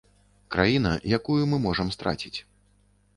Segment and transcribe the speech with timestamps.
[0.53, 2.35] Краіна, якую мы можам страціць.